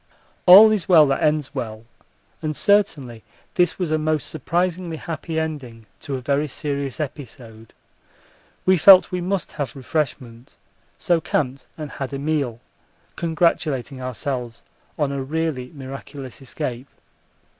All 0.47 0.71
is 0.71 0.89
well 0.89 1.05
that 1.09 1.21
ends 1.21 1.53
well, 1.53 1.85
and 2.41 2.55
certainly 2.55 3.23
this 3.53 3.77
was 3.77 3.91
a 3.91 3.99
most 3.99 4.31
surprisingly 4.31 4.97
happy 4.97 5.39
ending 5.39 5.85
to 5.99 6.15
a 6.15 6.21
very 6.21 6.47
serious 6.47 6.99
episode. 6.99 7.71
We 8.65 8.77
felt 8.77 9.11
we 9.11 9.21
must 9.21 9.51
have 9.51 9.75
refreshment, 9.75 10.55
so 10.97 11.21
camped 11.21 11.67
and 11.77 11.91
had 11.91 12.13
a 12.13 12.17
meal, 12.17 12.61
congratulating 13.15 14.01
ourselves 14.01 14.63
on 14.97 15.11
a 15.11 15.21
really 15.21 15.71
miraculous 15.75 16.41
escape. 16.41 16.87